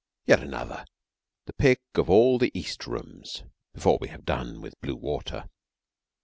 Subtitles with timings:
[0.25, 0.83] Yet another,
[1.45, 5.47] the pick of all the East rooms, before we have done with blue water.